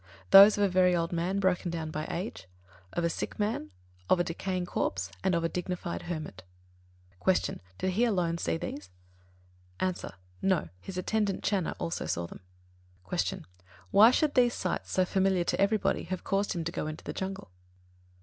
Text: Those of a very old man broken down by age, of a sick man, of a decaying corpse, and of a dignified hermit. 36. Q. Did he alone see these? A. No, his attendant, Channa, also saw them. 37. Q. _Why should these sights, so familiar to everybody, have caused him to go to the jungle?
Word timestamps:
Those 0.31 0.57
of 0.57 0.63
a 0.63 0.67
very 0.67 0.95
old 0.95 1.11
man 1.11 1.39
broken 1.39 1.69
down 1.69 1.91
by 1.91 2.07
age, 2.09 2.47
of 2.93 3.03
a 3.03 3.07
sick 3.11 3.37
man, 3.37 3.69
of 4.09 4.19
a 4.19 4.23
decaying 4.23 4.65
corpse, 4.65 5.11
and 5.23 5.35
of 5.35 5.43
a 5.43 5.47
dignified 5.47 6.01
hermit. 6.09 6.43
36. 7.23 7.45
Q. 7.45 7.59
Did 7.77 7.91
he 7.91 8.05
alone 8.05 8.39
see 8.39 8.57
these? 8.57 8.89
A. 9.79 9.93
No, 10.41 10.69
his 10.79 10.97
attendant, 10.97 11.43
Channa, 11.43 11.75
also 11.77 12.07
saw 12.07 12.25
them. 12.25 12.39
37. 13.11 13.43
Q. 13.43 13.51
_Why 13.93 14.11
should 14.11 14.33
these 14.33 14.55
sights, 14.55 14.89
so 14.91 15.05
familiar 15.05 15.43
to 15.43 15.61
everybody, 15.61 16.05
have 16.05 16.23
caused 16.23 16.53
him 16.53 16.63
to 16.63 16.71
go 16.71 16.91
to 16.91 17.03
the 17.03 17.13
jungle? 17.13 17.51